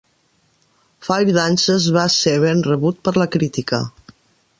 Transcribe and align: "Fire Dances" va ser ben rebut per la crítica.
"Fire 1.07 1.35
Dances" 1.35 1.85
va 1.97 2.05
ser 2.13 2.33
ben 2.45 2.65
rebut 2.69 2.99
per 3.09 3.13
la 3.23 3.29
crítica. 3.37 3.83